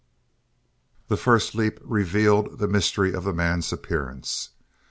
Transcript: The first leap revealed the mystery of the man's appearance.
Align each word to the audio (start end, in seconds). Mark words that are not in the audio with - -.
The 1.09 1.15
first 1.15 1.53
leap 1.53 1.79
revealed 1.83 2.57
the 2.57 2.67
mystery 2.67 3.13
of 3.13 3.23
the 3.23 3.33
man's 3.33 3.71
appearance. 3.71 4.49